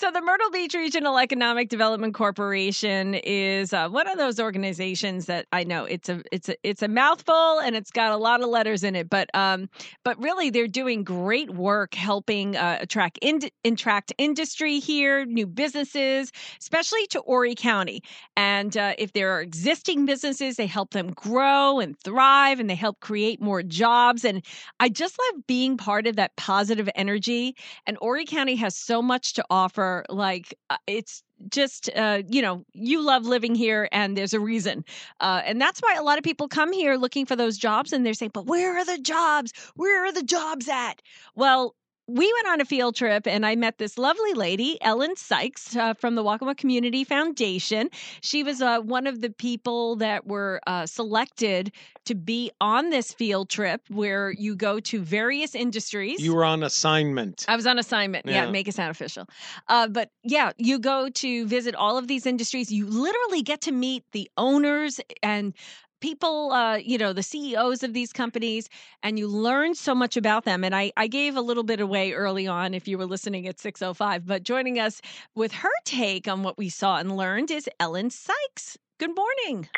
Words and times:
So 0.00 0.10
the 0.10 0.22
Myrtle 0.22 0.50
Beach 0.50 0.72
Regional 0.72 1.18
Economic 1.18 1.68
Development 1.68 2.14
Corporation 2.14 3.16
is 3.16 3.74
uh, 3.74 3.86
one 3.90 4.08
of 4.08 4.16
those 4.16 4.40
organizations 4.40 5.26
that 5.26 5.44
I 5.52 5.62
know 5.62 5.84
it's 5.84 6.08
a 6.08 6.22
it's 6.32 6.48
a 6.48 6.54
it's 6.62 6.80
a 6.82 6.88
mouthful 6.88 7.58
and 7.58 7.76
it's 7.76 7.90
got 7.90 8.10
a 8.10 8.16
lot 8.16 8.42
of 8.42 8.48
letters 8.48 8.82
in 8.82 8.96
it, 8.96 9.10
but 9.10 9.28
um, 9.34 9.68
but 10.02 10.18
really 10.18 10.48
they're 10.48 10.68
doing 10.68 11.04
great 11.04 11.50
work 11.50 11.94
helping 11.94 12.56
uh, 12.56 12.78
attract 12.80 13.18
attract 13.62 14.14
industry 14.16 14.78
here, 14.78 15.26
new 15.26 15.46
businesses, 15.46 16.32
especially 16.58 17.06
to 17.08 17.20
Horry 17.26 17.54
County. 17.54 18.02
And 18.38 18.78
uh, 18.78 18.94
if 18.96 19.12
there 19.12 19.32
are 19.32 19.42
existing 19.42 20.06
businesses, 20.06 20.56
they 20.56 20.66
help 20.66 20.92
them 20.92 21.10
grow 21.10 21.78
and 21.78 21.94
thrive, 21.98 22.58
and 22.58 22.70
they 22.70 22.74
help 22.74 23.00
create 23.00 23.42
more 23.42 23.62
jobs. 23.62 24.24
And 24.24 24.42
I 24.80 24.88
just 24.88 25.18
love 25.18 25.46
being 25.46 25.76
part 25.76 26.06
of 26.06 26.16
that 26.16 26.34
positive 26.36 26.88
energy. 26.94 27.54
And 27.86 27.98
Horry 27.98 28.24
County 28.24 28.56
has 28.56 28.74
so 28.74 29.02
much 29.02 29.34
to 29.34 29.44
offer. 29.50 29.89
Like 30.08 30.54
uh, 30.70 30.76
it's 30.86 31.22
just 31.48 31.90
uh, 31.96 32.22
you 32.28 32.42
know 32.42 32.64
you 32.72 33.02
love 33.02 33.24
living 33.24 33.54
here 33.54 33.88
and 33.92 34.16
there's 34.16 34.34
a 34.34 34.40
reason 34.40 34.84
uh, 35.20 35.42
and 35.44 35.60
that's 35.60 35.80
why 35.80 35.94
a 35.98 36.02
lot 36.02 36.18
of 36.18 36.24
people 36.24 36.48
come 36.48 36.72
here 36.72 36.96
looking 36.96 37.26
for 37.26 37.36
those 37.36 37.56
jobs 37.56 37.92
and 37.92 38.04
they're 38.04 38.14
saying 38.14 38.32
but 38.34 38.46
where 38.46 38.76
are 38.76 38.84
the 38.84 38.98
jobs? 38.98 39.52
Where 39.74 40.04
are 40.04 40.12
the 40.12 40.22
jobs 40.22 40.68
at? 40.68 41.02
Well 41.34 41.74
we 42.14 42.32
went 42.32 42.48
on 42.48 42.60
a 42.60 42.64
field 42.64 42.96
trip 42.96 43.26
and 43.26 43.46
I 43.46 43.56
met 43.56 43.78
this 43.78 43.96
lovely 43.96 44.32
lady, 44.34 44.78
Ellen 44.82 45.14
Sycks 45.14 45.76
uh, 45.76 45.94
from 45.94 46.14
the 46.14 46.24
Waccamaw 46.24 46.56
Community 46.56 47.04
Foundation. 47.04 47.88
She 48.20 48.42
was 48.42 48.60
uh, 48.60 48.80
one 48.80 49.06
of 49.06 49.20
the 49.20 49.30
people 49.30 49.96
that 49.96 50.26
were 50.26 50.60
uh, 50.66 50.86
selected 50.86 51.72
to 52.06 52.14
be 52.14 52.50
on 52.60 52.90
this 52.90 53.12
field 53.12 53.48
trip 53.48 53.82
where 53.88 54.32
you 54.32 54.56
go 54.56 54.80
to 54.80 55.00
various 55.02 55.54
industries. 55.54 56.20
You 56.20 56.34
were 56.34 56.44
on 56.44 56.62
assignment. 56.62 57.44
I 57.46 57.56
was 57.56 57.66
on 57.66 57.78
assignment. 57.78 58.26
Yeah, 58.26 58.44
yeah 58.44 58.50
make 58.50 58.66
it 58.66 58.74
sound 58.74 58.90
official. 58.90 59.26
Uh, 59.68 59.86
but 59.86 60.10
yeah, 60.24 60.52
you 60.56 60.78
go 60.78 61.08
to 61.08 61.46
visit 61.46 61.74
all 61.74 61.96
of 61.96 62.08
these 62.08 62.26
industries. 62.26 62.72
You 62.72 62.86
literally 62.86 63.42
get 63.42 63.60
to 63.62 63.72
meet 63.72 64.04
the 64.12 64.30
owners 64.36 65.00
and 65.22 65.54
people, 66.00 66.52
uh, 66.52 66.76
you 66.76 66.98
know, 66.98 67.12
the 67.12 67.22
CEOs 67.22 67.82
of 67.82 67.92
these 67.92 68.12
companies, 68.12 68.68
and 69.02 69.18
you 69.18 69.28
learn 69.28 69.74
so 69.74 69.94
much 69.94 70.16
about 70.16 70.44
them. 70.44 70.64
And 70.64 70.74
I, 70.74 70.92
I 70.96 71.06
gave 71.06 71.36
a 71.36 71.40
little 71.40 71.62
bit 71.62 71.80
away 71.80 72.12
early 72.12 72.46
on 72.46 72.74
if 72.74 72.88
you 72.88 72.98
were 72.98 73.06
listening 73.06 73.46
at 73.46 73.58
6.05, 73.58 74.26
but 74.26 74.42
joining 74.42 74.78
us 74.78 75.00
with 75.34 75.52
her 75.52 75.70
take 75.84 76.26
on 76.28 76.42
what 76.42 76.58
we 76.58 76.68
saw 76.68 76.98
and 76.98 77.16
learned 77.16 77.50
is 77.50 77.68
Ellen 77.78 78.10
Sycks. 78.10 78.76
Good 78.98 79.14
morning. 79.14 79.68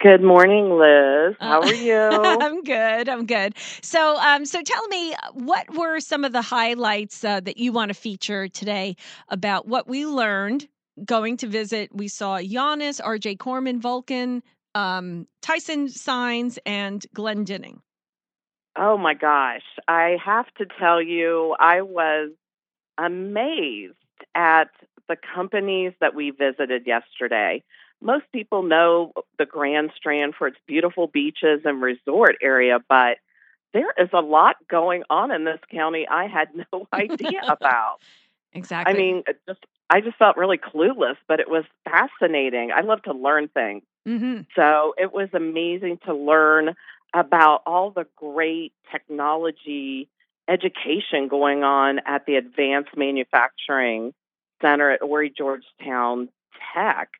Good 0.00 0.22
morning, 0.22 0.78
Liz. 0.78 1.36
Uh, 1.40 1.46
How 1.46 1.60
are 1.60 1.74
you? 1.74 1.94
I'm 2.40 2.62
good. 2.62 3.08
I'm 3.08 3.26
good. 3.26 3.54
So, 3.82 4.16
um, 4.16 4.46
so 4.46 4.62
tell 4.62 4.88
me, 4.88 5.14
what 5.34 5.76
were 5.76 6.00
some 6.00 6.24
of 6.24 6.32
the 6.32 6.40
highlights 6.40 7.22
uh, 7.22 7.40
that 7.40 7.58
you 7.58 7.70
want 7.70 7.90
to 7.90 7.94
feature 7.94 8.48
today 8.48 8.96
about 9.28 9.68
what 9.68 9.86
we 9.86 10.06
learned 10.06 10.66
going 11.04 11.36
to 11.36 11.46
visit? 11.46 11.94
We 11.94 12.08
saw 12.08 12.38
Giannis, 12.38 12.98
R.J. 13.04 13.36
Corman, 13.36 13.78
Vulcan, 13.78 14.42
um, 14.74 15.26
Tyson 15.42 15.88
Signs 15.88 16.58
and 16.66 17.04
Glenn 17.14 17.44
Glendinning. 17.44 17.80
Oh 18.76 18.96
my 18.96 19.14
gosh. 19.14 19.64
I 19.88 20.16
have 20.24 20.46
to 20.58 20.66
tell 20.78 21.02
you, 21.02 21.56
I 21.58 21.82
was 21.82 22.30
amazed 22.98 23.94
at 24.34 24.70
the 25.08 25.16
companies 25.34 25.92
that 26.00 26.14
we 26.14 26.30
visited 26.30 26.86
yesterday. 26.86 27.62
Most 28.00 28.24
people 28.32 28.62
know 28.62 29.12
the 29.38 29.46
Grand 29.46 29.90
Strand 29.96 30.34
for 30.38 30.46
its 30.46 30.58
beautiful 30.66 31.08
beaches 31.08 31.62
and 31.64 31.82
resort 31.82 32.36
area, 32.40 32.78
but 32.88 33.18
there 33.72 33.92
is 33.98 34.08
a 34.12 34.20
lot 34.20 34.56
going 34.68 35.02
on 35.10 35.30
in 35.30 35.44
this 35.44 35.60
county 35.70 36.06
I 36.08 36.26
had 36.26 36.48
no 36.72 36.86
idea 36.92 37.42
about. 37.48 37.96
Exactly. 38.52 38.92
I 38.92 38.98
mean, 38.98 39.22
just 39.46 39.64
I 39.88 40.00
just 40.00 40.16
felt 40.16 40.36
really 40.36 40.58
clueless, 40.58 41.14
but 41.28 41.38
it 41.38 41.48
was 41.48 41.62
fascinating. 41.84 42.72
I 42.74 42.80
love 42.80 43.00
to 43.02 43.12
learn 43.12 43.46
things. 43.46 43.84
Mm-hmm. 44.06 44.42
So 44.56 44.94
it 44.98 45.12
was 45.12 45.28
amazing 45.32 45.98
to 46.06 46.14
learn 46.14 46.74
about 47.14 47.62
all 47.66 47.90
the 47.90 48.06
great 48.16 48.72
technology 48.90 50.08
education 50.48 51.28
going 51.28 51.62
on 51.62 52.00
at 52.06 52.26
the 52.26 52.36
Advanced 52.36 52.96
Manufacturing 52.96 54.12
Center 54.60 54.90
at 54.90 55.00
Horry 55.00 55.32
Georgetown 55.36 56.28
Tech. 56.74 57.10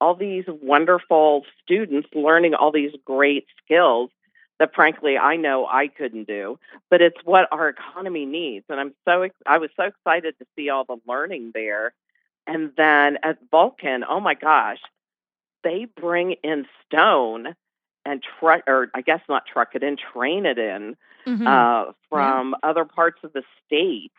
All 0.00 0.14
these 0.14 0.44
wonderful 0.48 1.44
students 1.62 2.08
learning 2.14 2.54
all 2.54 2.72
these 2.72 2.92
great 3.04 3.46
skills 3.62 4.10
that 4.58 4.74
frankly 4.74 5.18
I 5.18 5.36
know 5.36 5.66
I 5.66 5.88
couldn't 5.88 6.26
do, 6.26 6.58
but 6.90 7.00
it's 7.00 7.16
what 7.24 7.48
our 7.52 7.68
economy 7.68 8.26
needs. 8.26 8.66
And 8.68 8.80
I'm 8.80 8.94
so 9.04 9.26
I 9.46 9.58
was 9.58 9.70
so 9.76 9.84
excited 9.84 10.38
to 10.38 10.46
see 10.56 10.68
all 10.68 10.84
the 10.84 10.98
learning 11.06 11.52
there. 11.54 11.92
And 12.46 12.72
then 12.76 13.18
at 13.22 13.38
Vulcan, 13.50 14.04
oh 14.08 14.20
my 14.20 14.34
gosh, 14.34 14.80
they 15.62 15.86
bring 15.96 16.36
in 16.42 16.66
stone 16.86 17.54
and 18.04 18.22
truck, 18.38 18.62
or 18.66 18.90
I 18.94 19.02
guess 19.02 19.20
not 19.28 19.44
truck 19.46 19.74
it 19.74 19.82
in, 19.82 19.96
train 19.96 20.46
it 20.46 20.58
in 20.58 20.96
mm-hmm. 21.26 21.46
uh, 21.46 21.92
from 22.08 22.54
yeah. 22.62 22.68
other 22.68 22.84
parts 22.84 23.18
of 23.24 23.32
the 23.32 23.42
state, 23.66 24.12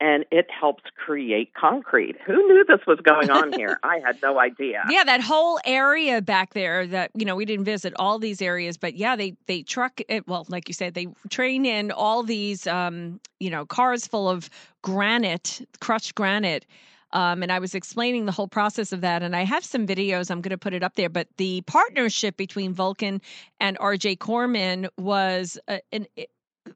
and 0.00 0.24
it 0.32 0.48
helps 0.50 0.82
create 0.96 1.54
concrete. 1.54 2.16
Who 2.26 2.34
knew 2.34 2.64
this 2.66 2.84
was 2.86 2.98
going 3.00 3.30
on 3.30 3.52
here? 3.58 3.78
I 3.82 4.00
had 4.04 4.20
no 4.22 4.40
idea. 4.40 4.82
Yeah, 4.90 5.04
that 5.04 5.20
whole 5.20 5.60
area 5.64 6.20
back 6.20 6.54
there 6.54 6.86
that 6.88 7.10
you 7.14 7.24
know 7.24 7.36
we 7.36 7.44
didn't 7.44 7.64
visit 7.64 7.94
all 7.96 8.18
these 8.18 8.42
areas, 8.42 8.76
but 8.76 8.94
yeah, 8.94 9.16
they 9.16 9.36
they 9.46 9.62
truck 9.62 10.00
it. 10.08 10.26
Well, 10.26 10.46
like 10.48 10.68
you 10.68 10.74
said, 10.74 10.94
they 10.94 11.06
train 11.30 11.64
in 11.64 11.90
all 11.92 12.22
these 12.22 12.66
um, 12.66 13.20
you 13.38 13.50
know 13.50 13.64
cars 13.64 14.06
full 14.06 14.28
of 14.28 14.50
granite, 14.82 15.66
crushed 15.80 16.14
granite 16.14 16.66
um, 17.12 17.42
and 17.42 17.52
I 17.52 17.58
was 17.58 17.74
explaining 17.74 18.26
the 18.26 18.32
whole 18.32 18.48
process 18.48 18.92
of 18.92 19.00
that. 19.02 19.22
And 19.22 19.36
I 19.36 19.44
have 19.44 19.64
some 19.64 19.86
videos, 19.86 20.30
I'm 20.30 20.40
going 20.40 20.50
to 20.50 20.58
put 20.58 20.74
it 20.74 20.82
up 20.82 20.94
there. 20.94 21.08
But 21.08 21.28
the 21.36 21.62
partnership 21.62 22.36
between 22.36 22.72
Vulcan 22.72 23.20
and 23.60 23.78
RJ 23.78 24.18
Corman 24.18 24.88
was 24.98 25.58
uh, 25.68 25.78
an, 25.92 26.06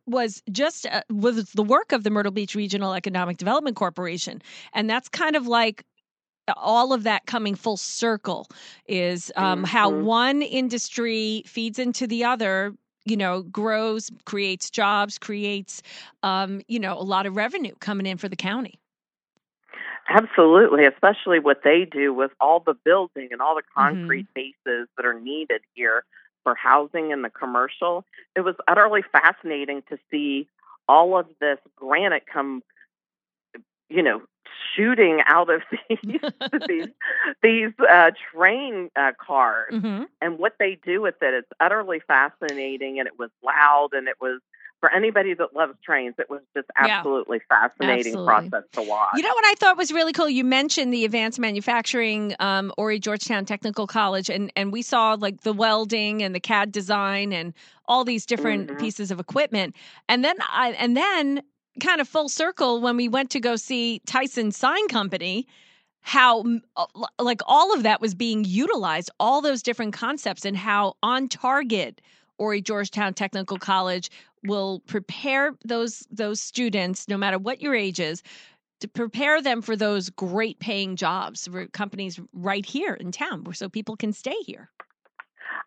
was 0.07 0.43
just 0.51 0.87
uh, 0.87 1.03
was 1.11 1.53
the 1.53 1.63
work 1.63 1.93
of 1.93 2.05
the 2.05 2.11
Myrtle 2.11 2.33
Beach 2.33 2.55
Regional 2.55 2.95
Economic 2.95 3.37
Development 3.37 3.77
Corporation, 3.77 4.43
and 4.73 4.91
that's 4.91 5.09
kind 5.09 5.37
of 5.37 5.47
like 5.47 5.85
all 6.57 6.93
of 6.93 7.03
that 7.05 7.27
coming 7.27 7.55
full 7.55 7.77
circle 7.77 8.49
is 8.87 9.33
um, 9.37 9.59
mm-hmm. 9.59 9.65
how 9.65 9.91
one 9.91 10.43
industry 10.43 11.43
feeds 11.47 11.79
into 11.79 12.07
the 12.07 12.25
other 12.25 12.75
you 13.05 13.17
know 13.17 13.43
grows 13.43 14.11
creates 14.25 14.71
jobs 14.71 15.19
creates 15.19 15.83
um, 16.23 16.61
you 16.69 16.79
know 16.79 16.95
a 16.99 17.03
lot 17.03 17.27
of 17.27 17.37
revenue 17.37 17.75
coming 17.81 18.07
in 18.07 18.19
for 18.19 18.29
the 18.29 18.37
county 18.37 18.79
Absolutely, 20.09 20.85
especially 20.85 21.39
what 21.41 21.63
they 21.65 21.85
do 21.85 22.13
with 22.13 22.31
all 22.41 22.61
the 22.61 22.75
building 22.75 23.29
and 23.33 23.41
all 23.41 23.57
the 23.57 23.63
concrete 23.75 24.27
mm-hmm. 24.37 24.53
bases 24.67 24.89
that 24.97 25.05
are 25.05 25.19
needed 25.19 25.63
here 25.75 26.05
for 26.45 26.55
housing 26.55 27.13
and 27.13 27.25
the 27.25 27.31
commercial. 27.31 28.05
It 28.37 28.43
was 28.43 28.55
utterly 28.69 29.03
fascinating 29.11 29.83
to 29.89 29.99
see 30.11 30.47
all 30.89 31.19
of 31.19 31.27
this 31.41 31.59
granite 31.75 32.23
come, 32.33 32.63
you 33.89 34.03
know, 34.03 34.23
shooting 34.77 35.23
out 35.27 35.51
of 35.51 35.63
these 35.89 36.21
these, 36.69 36.89
these 37.43 37.73
uh, 37.91 38.13
train 38.33 38.91
uh, 38.95 39.13
cars 39.19 39.75
mm-hmm. 39.75 40.05
and 40.21 40.39
what 40.39 40.55
they 40.61 40.79
do 40.85 41.03
with 41.03 41.17
it. 41.21 41.35
It's 41.35 41.53
utterly 41.59 42.01
fascinating, 42.07 43.01
and 43.01 43.09
it 43.09 43.19
was 43.19 43.31
loud, 43.43 43.89
and 43.93 44.07
it 44.07 44.17
was 44.21 44.41
for 44.81 44.93
anybody 44.93 45.35
that 45.35 45.55
loves 45.55 45.75
trains, 45.85 46.15
it 46.19 46.29
was 46.29 46.43
just 46.55 46.69
absolutely 46.77 47.41
yeah. 47.51 47.69
fascinating 47.69 48.15
absolutely. 48.15 48.27
process 48.27 48.71
to 48.73 48.83
watch. 48.83 49.09
You 49.17 49.23
know 49.23 49.33
what 49.33 49.45
I 49.47 49.55
thought 49.55 49.77
was 49.77 49.93
really 49.93 50.13
cool? 50.13 50.29
You 50.29 50.45
mentioned 50.45 50.93
the 50.93 51.05
advanced 51.05 51.39
manufacturing, 51.39 52.35
um, 52.41 52.73
Horry 52.77 52.99
Georgetown 52.99 53.45
Technical 53.45 53.87
College, 53.87 54.29
and 54.29 54.53
and 54.57 54.73
we 54.73 54.83
saw 54.83 55.15
like 55.15 55.43
the 55.43 55.53
welding 55.53 56.23
and 56.23 56.35
the 56.35 56.41
CAD 56.41 56.73
design 56.73 57.33
and 57.33 57.55
all 57.87 58.05
these 58.05 58.27
different 58.27 58.69
mm-hmm. 58.69 58.79
pieces 58.79 59.11
of 59.11 59.21
equipment, 59.21 59.75
and 60.09 60.25
then 60.25 60.37
I 60.41 60.71
and 60.79 60.97
then 60.97 61.43
kind 61.81 62.01
of 62.01 62.09
full 62.09 62.29
circle 62.29 62.81
when 62.81 62.97
we 62.97 63.09
went 63.09 63.31
to 63.31 63.41
go 63.41 63.57
see 63.57 64.01
Tyson 64.07 64.51
Sign 64.53 64.89
Company 64.89 65.47
how 66.07 66.45
uh, 66.77 66.87
like 67.19 67.41
all 67.47 67.75
of 67.75 67.83
that 67.83 68.01
was 68.01 68.15
being 68.15 68.45
utilized 68.45 69.11
all 69.19 69.43
those 69.43 69.61
different 69.61 69.93
concepts 69.93 70.45
and 70.45 70.57
how 70.57 70.95
on 71.03 71.29
target 71.29 72.01
Horry 72.39 72.61
Georgetown 72.61 73.13
Technical 73.13 73.59
College 73.59 74.11
will 74.47 74.81
prepare 74.87 75.55
those 75.65 76.07
those 76.11 76.41
students, 76.41 77.09
no 77.09 77.17
matter 77.17 77.39
what 77.39 77.61
your 77.61 77.75
age 77.75 78.01
is, 78.01 78.23
to 78.81 78.89
prepare 78.89 79.41
them 79.41 79.63
for 79.63 79.77
those 79.77 80.11
great 80.11 80.59
paying 80.59 80.97
jobs 80.97 81.47
for 81.47 81.67
companies 81.69 82.21
right 82.33 82.67
here 82.67 82.95
in 82.95 83.13
town, 83.13 83.45
so 83.55 83.69
people 83.69 83.97
can 83.97 84.13
stay 84.13 84.37
here. 84.45 84.71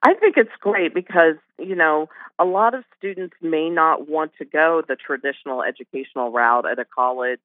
I 0.04 0.14
think 0.14 0.38
it's 0.38 0.56
great 0.62 0.94
because, 0.94 1.36
you 1.58 1.76
know, 1.76 2.08
a 2.38 2.46
lot 2.46 2.74
of 2.74 2.86
students 2.98 3.36
may 3.42 3.70
not 3.70 4.08
want 4.08 4.32
to 4.38 4.46
go 4.46 4.82
the 4.88 4.96
traditional 4.96 5.62
educational 5.62 6.32
route 6.32 6.66
at 6.66 6.80
a 6.80 6.86
college 6.86 7.42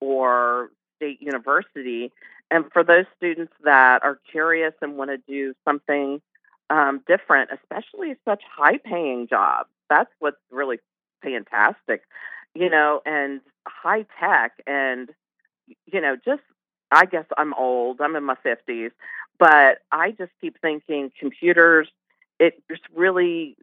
or 0.00 0.70
state 0.96 1.22
university. 1.22 2.10
And 2.50 2.64
for 2.72 2.82
those 2.82 3.04
students 3.16 3.52
that 3.62 4.02
are 4.02 4.18
curious 4.30 4.74
and 4.82 4.96
want 4.96 5.10
to 5.10 5.18
do 5.18 5.54
something 5.64 6.20
um, 6.70 7.02
different, 7.06 7.50
especially 7.52 8.16
such 8.24 8.42
high 8.50 8.78
paying 8.78 9.28
jobs. 9.28 9.68
That's 9.88 10.10
what's 10.18 10.36
really 10.50 10.78
fantastic, 11.22 12.02
you 12.54 12.70
know, 12.70 13.00
and 13.04 13.40
high 13.66 14.04
tech 14.20 14.52
and 14.66 15.10
you 15.86 16.00
know, 16.00 16.16
just 16.16 16.42
I 16.90 17.06
guess 17.06 17.24
I'm 17.36 17.54
old. 17.54 18.00
I'm 18.00 18.16
in 18.16 18.24
my 18.24 18.36
50s, 18.44 18.90
but 19.38 19.78
I 19.90 20.12
just 20.12 20.30
keep 20.40 20.60
thinking 20.60 21.10
computers. 21.18 21.88
It 22.38 22.62
just 22.70 22.82
really 22.94 23.56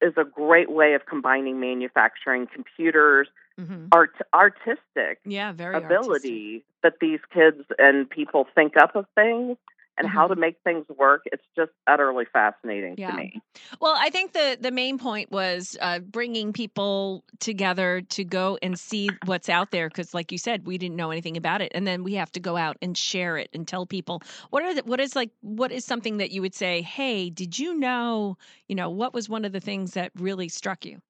is 0.00 0.14
a 0.16 0.24
great 0.24 0.70
way 0.70 0.94
of 0.94 1.04
combining 1.06 1.60
manufacturing, 1.60 2.46
computers, 2.52 3.28
mm-hmm. 3.60 3.86
art, 3.92 4.14
artistic, 4.32 5.18
yeah, 5.26 5.52
very 5.52 5.76
ability 5.76 6.64
artistic. 6.64 6.64
that 6.82 6.94
these 7.00 7.20
kids 7.32 7.64
and 7.78 8.08
people 8.08 8.46
think 8.54 8.76
up 8.76 8.96
of 8.96 9.06
things 9.14 9.56
and 10.00 10.08
mm-hmm. 10.08 10.16
how 10.16 10.26
to 10.26 10.34
make 10.34 10.56
things 10.64 10.86
work. 10.96 11.22
It's 11.26 11.44
just 11.54 11.72
utterly 11.86 12.24
fascinating 12.32 12.94
yeah. 12.96 13.10
to 13.10 13.16
me. 13.16 13.40
Well, 13.80 13.94
I 13.96 14.10
think 14.10 14.32
the 14.32 14.56
the 14.58 14.70
main 14.70 14.98
point 14.98 15.30
was 15.30 15.76
uh, 15.80 15.98
bringing 16.00 16.52
people 16.52 17.22
together 17.38 18.00
to 18.00 18.24
go 18.24 18.58
and 18.62 18.78
see 18.78 19.10
what's 19.26 19.48
out 19.48 19.70
there 19.70 19.88
because, 19.88 20.14
like 20.14 20.32
you 20.32 20.38
said, 20.38 20.66
we 20.66 20.78
didn't 20.78 20.96
know 20.96 21.10
anything 21.10 21.36
about 21.36 21.60
it, 21.60 21.72
and 21.74 21.86
then 21.86 22.02
we 22.02 22.14
have 22.14 22.32
to 22.32 22.40
go 22.40 22.56
out 22.56 22.78
and 22.80 22.96
share 22.96 23.36
it 23.36 23.50
and 23.52 23.68
tell 23.68 23.86
people 23.86 24.22
what 24.48 24.62
are 24.62 24.74
the, 24.74 24.82
what 24.84 25.00
is 25.00 25.14
like 25.14 25.30
what 25.42 25.70
is 25.70 25.84
something 25.84 26.16
that 26.16 26.30
you 26.30 26.40
would 26.40 26.54
say, 26.54 26.80
hey, 26.82 27.30
did 27.30 27.58
you 27.58 27.74
know? 27.74 28.38
You 28.68 28.76
know, 28.76 28.88
what 28.88 29.12
was 29.12 29.28
one 29.28 29.44
of 29.44 29.52
the 29.52 29.60
things 29.60 29.92
that 29.92 30.12
really 30.16 30.48
struck 30.48 30.84
you? 30.84 31.00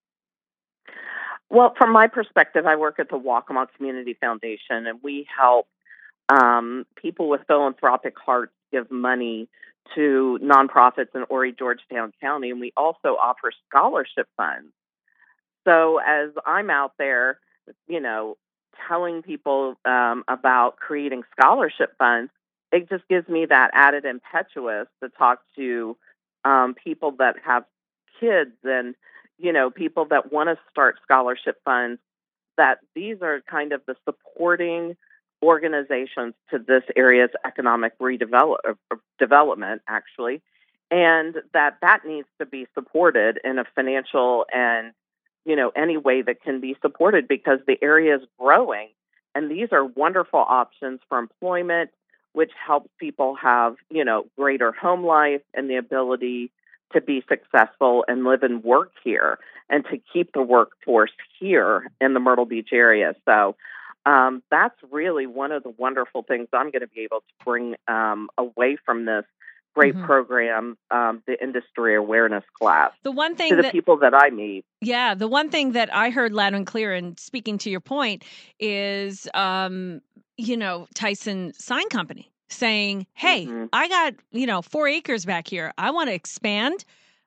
Well, 1.48 1.74
from 1.76 1.92
my 1.92 2.06
perspective, 2.06 2.64
I 2.66 2.76
work 2.76 3.00
at 3.00 3.08
the 3.08 3.18
Waccamaw 3.18 3.66
Community 3.76 4.16
Foundation, 4.20 4.86
and 4.86 5.00
we 5.02 5.26
help 5.36 5.66
um, 6.30 6.86
people 6.94 7.28
with 7.28 7.40
philanthropic 7.46 8.14
hearts 8.18 8.52
give 8.72 8.90
money 8.90 9.48
to 9.94 10.38
nonprofits 10.42 11.14
in 11.14 11.24
Horry 11.28 11.52
Georgetown 11.52 12.12
County, 12.20 12.50
and 12.50 12.60
we 12.60 12.72
also 12.76 13.16
offer 13.20 13.52
scholarship 13.68 14.28
funds. 14.36 14.72
So 15.66 15.98
as 15.98 16.30
I'm 16.46 16.70
out 16.70 16.92
there, 16.98 17.38
you 17.88 18.00
know, 18.00 18.36
telling 18.88 19.22
people 19.22 19.74
um, 19.84 20.24
about 20.28 20.76
creating 20.76 21.22
scholarship 21.38 21.92
funds, 21.98 22.30
it 22.72 22.88
just 22.88 23.06
gives 23.08 23.28
me 23.28 23.46
that 23.46 23.70
added 23.74 24.04
impetuous 24.04 24.86
to 25.02 25.08
talk 25.10 25.40
to 25.56 25.96
um, 26.44 26.74
people 26.74 27.12
that 27.18 27.36
have 27.44 27.64
kids 28.18 28.52
and 28.64 28.94
you 29.38 29.52
know 29.52 29.70
people 29.70 30.04
that 30.06 30.32
want 30.32 30.48
to 30.48 30.58
start 30.70 30.96
scholarship 31.02 31.56
funds. 31.64 32.00
That 32.56 32.78
these 32.94 33.16
are 33.22 33.40
kind 33.48 33.72
of 33.72 33.80
the 33.86 33.96
supporting 34.04 34.96
organizations 35.42 36.34
to 36.50 36.58
this 36.58 36.82
area's 36.96 37.30
economic 37.44 37.98
redevelop 37.98 38.56
uh, 38.68 38.96
development 39.18 39.82
actually 39.88 40.42
and 40.90 41.36
that 41.52 41.76
that 41.80 42.00
needs 42.06 42.28
to 42.38 42.46
be 42.46 42.66
supported 42.74 43.38
in 43.44 43.58
a 43.58 43.64
financial 43.74 44.44
and 44.52 44.92
you 45.44 45.56
know 45.56 45.70
any 45.74 45.96
way 45.96 46.22
that 46.22 46.42
can 46.42 46.60
be 46.60 46.76
supported 46.82 47.26
because 47.28 47.58
the 47.66 47.78
area 47.82 48.16
is 48.16 48.22
growing 48.38 48.88
and 49.34 49.50
these 49.50 49.68
are 49.72 49.84
wonderful 49.84 50.40
options 50.40 51.00
for 51.08 51.18
employment 51.18 51.90
which 52.32 52.52
helps 52.66 52.90
people 52.98 53.34
have 53.34 53.76
you 53.90 54.04
know 54.04 54.26
greater 54.36 54.72
home 54.72 55.04
life 55.04 55.42
and 55.54 55.70
the 55.70 55.76
ability 55.76 56.50
to 56.92 57.00
be 57.00 57.22
successful 57.28 58.04
and 58.08 58.24
live 58.24 58.42
and 58.42 58.64
work 58.64 58.92
here 59.04 59.38
and 59.68 59.84
to 59.86 60.00
keep 60.12 60.32
the 60.32 60.42
workforce 60.42 61.12
here 61.38 61.90
in 62.00 62.14
the 62.14 62.20
Myrtle 62.20 62.46
Beach 62.46 62.70
area. 62.72 63.14
So 63.24 63.56
um, 64.10 64.42
that's 64.50 64.74
really 64.90 65.26
one 65.26 65.52
of 65.52 65.62
the 65.62 65.70
wonderful 65.70 66.22
things 66.22 66.48
I'm 66.52 66.70
going 66.70 66.80
to 66.80 66.88
be 66.88 67.02
able 67.02 67.20
to 67.20 67.44
bring 67.44 67.76
um, 67.86 68.28
away 68.36 68.76
from 68.84 69.04
this 69.04 69.24
great 69.72 69.94
mm-hmm. 69.94 70.04
program, 70.04 70.76
um, 70.90 71.22
the 71.28 71.40
industry 71.40 71.94
awareness 71.94 72.42
class. 72.58 72.90
The 73.04 73.12
one 73.12 73.36
thing 73.36 73.50
to 73.50 73.56
the 73.56 73.62
that, 73.62 73.72
people 73.72 73.98
that 73.98 74.12
I 74.12 74.30
meet. 74.30 74.64
Yeah, 74.80 75.14
the 75.14 75.28
one 75.28 75.48
thing 75.48 75.72
that 75.72 75.94
I 75.94 76.10
heard 76.10 76.32
loud 76.32 76.54
and 76.54 76.66
clear, 76.66 76.92
and 76.92 77.18
speaking 77.20 77.56
to 77.58 77.70
your 77.70 77.80
point, 77.80 78.24
is 78.58 79.28
um, 79.32 80.00
you 80.36 80.56
know 80.56 80.88
Tyson 80.94 81.52
Sign 81.54 81.88
Company 81.88 82.32
saying, 82.48 83.06
"Hey, 83.14 83.46
mm-hmm. 83.46 83.66
I 83.72 83.88
got 83.88 84.14
you 84.32 84.46
know 84.46 84.60
four 84.60 84.88
acres 84.88 85.24
back 85.24 85.46
here. 85.46 85.72
I 85.78 85.92
want 85.92 86.08
to 86.08 86.14
expand, 86.14 86.84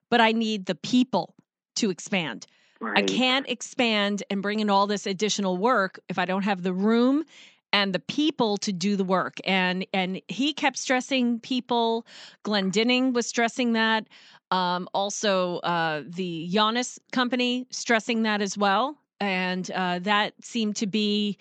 but 0.09 0.19
I 0.19 0.33
need 0.33 0.65
the 0.65 0.75
people 0.75 1.33
to 1.75 1.89
expand." 1.91 2.45
Right. 2.83 2.97
I 2.97 3.01
can't 3.03 3.47
expand 3.47 4.24
and 4.30 4.41
bring 4.41 4.59
in 4.59 4.69
all 4.69 4.88
this 4.88 5.06
additional 5.06 5.56
work 5.57 6.01
if 6.09 6.19
I 6.19 6.25
don't 6.25 6.44
have 6.44 6.63
the 6.63 6.74
room 6.74 7.24
and 7.71 7.94
the 7.94 8.00
people 8.00 8.57
to 8.57 8.74
do 8.74 8.97
the 8.97 9.06
work. 9.06 9.38
And 9.45 9.88
and 9.94 10.21
he 10.27 10.53
kept 10.53 10.77
stressing 10.77 11.39
people. 11.39 12.06
Glendinning 12.44 13.13
was 13.13 13.25
stressing 13.25 13.74
that. 13.74 14.07
Um, 14.51 14.89
also, 14.94 15.59
uh, 15.59 16.03
the 16.06 16.50
Giannis 16.53 17.00
company 17.13 17.68
stressing 17.71 18.24
that 18.24 18.41
as 18.41 18.57
well. 18.57 18.97
And 19.21 19.71
uh, 19.71 20.00
that 20.00 20.33
seemed 20.41 20.75
to 20.77 20.88
be, 20.88 21.38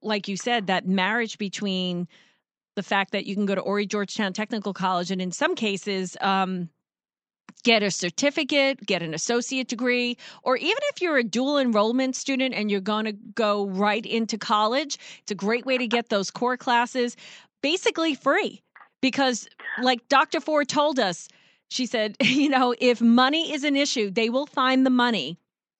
like 0.00 0.26
you 0.26 0.38
said, 0.38 0.68
that 0.68 0.88
marriage 0.88 1.36
between 1.36 2.08
the 2.76 2.82
fact 2.82 3.12
that 3.12 3.26
you 3.26 3.34
can 3.34 3.44
go 3.44 3.54
to 3.54 3.60
Horry 3.60 3.86
Georgetown 3.86 4.32
Technical 4.32 4.72
College 4.72 5.10
and 5.10 5.20
in 5.20 5.32
some 5.32 5.54
cases, 5.54 6.16
um, 6.22 6.70
get 7.62 7.82
a 7.82 7.90
certificate, 7.90 8.84
get 8.84 9.02
an 9.02 9.14
associate 9.14 9.68
degree, 9.68 10.16
or 10.42 10.56
even 10.56 10.82
if 10.92 11.00
you're 11.02 11.18
a 11.18 11.24
dual 11.24 11.58
enrollment 11.58 12.16
student 12.16 12.54
and 12.54 12.70
you're 12.70 12.80
going 12.80 13.04
to 13.04 13.12
go 13.12 13.66
right 13.66 14.04
into 14.04 14.38
college, 14.38 14.98
it's 15.22 15.30
a 15.30 15.34
great 15.34 15.66
way 15.66 15.78
to 15.78 15.86
get 15.86 16.08
those 16.08 16.30
core 16.30 16.56
classes 16.56 17.16
basically 17.62 18.14
free. 18.14 18.62
Because, 19.00 19.48
like 19.80 20.06
Dr. 20.08 20.40
Ford 20.40 20.68
told 20.68 20.98
us, 20.98 21.28
she 21.68 21.86
said, 21.86 22.16
you 22.22 22.48
know, 22.48 22.74
if 22.78 23.00
money 23.00 23.52
is 23.52 23.64
an 23.64 23.76
issue, 23.76 24.10
they 24.10 24.28
will 24.28 24.46
find 24.46 24.84
the 24.84 24.90
money 24.90 25.38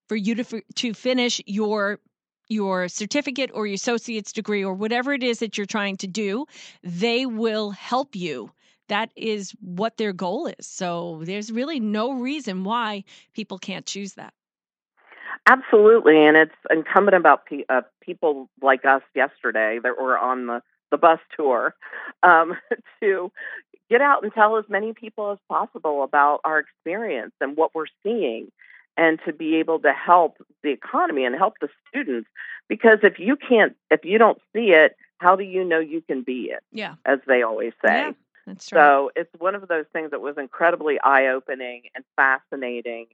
for 0.09 0.17
you 0.17 0.35
to 0.37 0.63
to 0.77 0.95
finish 0.95 1.41
your 1.47 2.01
your 2.49 2.89
certificate 2.89 3.51
or 3.55 3.67
your 3.67 3.75
associate's 3.75 4.33
degree 4.33 4.65
or 4.65 4.75
whatever 4.75 5.13
it 5.13 5.23
is 5.23 5.39
that 5.39 5.57
you're 5.57 5.67
trying 5.67 5.97
to 5.99 6.09
do. 6.09 6.47
They 6.83 7.27
will 7.27 7.71
help 7.71 8.17
you 8.17 8.51
that 8.91 9.11
is 9.17 9.53
what 9.61 9.97
their 9.97 10.13
goal 10.13 10.47
is. 10.47 10.67
So 10.67 11.21
there's 11.25 11.51
really 11.51 11.81
no 11.81 12.13
reason 12.13 12.65
why 12.65 13.05
people 13.33 13.59
can't 13.59 13.87
choose 13.87 14.15
that. 14.15 14.35
Absolutely, 15.47 16.27
and 16.27 16.37
it's 16.37 16.55
incumbent 16.69 17.17
about 17.17 17.47
pe- 17.47 17.65
uh, 17.69 17.81
people 18.01 18.51
like 18.61 18.85
us 18.85 19.03
yesterday 19.15 19.79
that 19.83 19.97
were 19.99 20.19
on 20.19 20.47
the 20.47 20.63
the 20.91 20.99
bus 20.99 21.21
tour 21.37 21.75
um, 22.23 22.57
to 23.01 23.31
get 23.89 24.01
out 24.01 24.23
and 24.23 24.33
tell 24.35 24.57
as 24.57 24.65
many 24.69 24.93
people 24.93 25.33
as 25.33 25.39
possible 25.49 26.03
about 26.03 26.41
our 26.45 26.59
experience 26.59 27.33
and 27.41 27.57
what 27.57 27.75
we're 27.75 27.87
seeing 28.03 28.51
and 28.97 29.21
to 29.25 29.33
be 29.33 29.57
able 29.57 29.79
to 29.79 29.93
help 29.93 30.37
the 30.63 30.71
economy 30.71 31.25
and 31.25 31.37
help 31.37 31.55
the 31.61 31.69
students 31.89 32.29
because 32.69 32.99
if 33.03 33.19
you 33.19 33.37
can't 33.37 33.77
if 33.91 34.05
you 34.05 34.19
don't 34.19 34.39
see 34.53 34.73
it 34.73 34.97
how 35.19 35.37
do 35.37 35.45
you 35.45 35.65
know 35.65 35.79
you 35.79 36.01
can 36.03 36.23
be 36.23 36.51
it 36.51 36.63
yeah 36.73 36.95
as 37.07 37.21
they 37.27 37.43
always 37.43 37.73
say 37.85 38.07
yeah. 38.07 38.13
That's 38.47 38.73
right. 38.73 38.81
So 38.81 39.11
it's 39.15 39.31
one 39.39 39.55
of 39.55 39.69
those 39.69 39.87
things 39.93 40.11
that 40.13 40.21
was 40.21 40.37
incredibly 40.39 40.99
eye 41.03 41.29
opening 41.29 41.83
and 41.95 42.05
fascinating. 42.17 43.07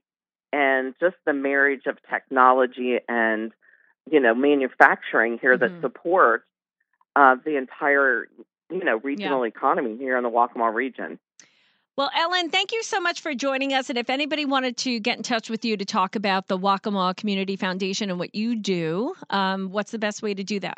And 0.53 0.95
just 0.99 1.17
the 1.25 1.33
marriage 1.33 1.87
of 1.87 1.97
technology 2.09 2.99
and, 3.07 3.51
you 4.09 4.19
know, 4.19 4.33
manufacturing 4.33 5.37
here 5.41 5.57
mm-hmm. 5.57 5.73
that 5.75 5.81
supports 5.81 6.45
uh, 7.15 7.35
the 7.43 7.57
entire, 7.57 8.27
you 8.71 8.83
know, 8.83 8.97
regional 8.97 9.45
yeah. 9.45 9.49
economy 9.49 9.97
here 9.97 10.15
in 10.15 10.23
the 10.23 10.29
Waccamaw 10.29 10.73
region. 10.73 11.19
Well, 11.97 12.11
Ellen, 12.15 12.51
thank 12.51 12.71
you 12.71 12.83
so 12.83 12.99
much 12.99 13.21
for 13.21 13.33
joining 13.33 13.73
us. 13.73 13.89
And 13.89 13.97
if 13.97 14.09
anybody 14.09 14.45
wanted 14.45 14.77
to 14.77 14.99
get 14.99 15.17
in 15.17 15.23
touch 15.23 15.49
with 15.49 15.65
you 15.65 15.75
to 15.77 15.83
talk 15.83 16.15
about 16.15 16.47
the 16.47 16.57
Waccamaw 16.57 17.17
Community 17.17 17.55
Foundation 17.55 18.11
and 18.11 18.19
what 18.19 18.35
you 18.35 18.55
do, 18.55 19.15
um, 19.31 19.71
what's 19.71 19.91
the 19.91 19.99
best 19.99 20.21
way 20.21 20.35
to 20.35 20.43
do 20.43 20.59
that? 20.59 20.77